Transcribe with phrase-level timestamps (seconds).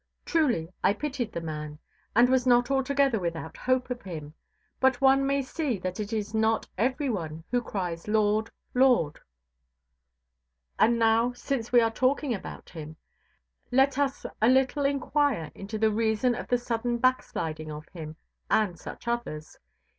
[0.25, 1.77] Truly I pitied the man,
[2.15, 4.33] and was not altogether without hope of him;
[4.79, 9.19] but one may see that it is not every one who cries Lord, Lord.
[10.79, 12.95] And now, since we are talking about him,
[13.71, 18.15] let us a little inquire into the reason of the sudden backsliding of him
[18.49, 19.55] and such others.